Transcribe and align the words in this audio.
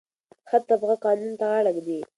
ښه 0.49 0.57
تبعه 0.67 0.95
قانون 1.03 1.33
ته 1.39 1.45
غاړه 1.51 1.71
ږدي. 1.75 1.99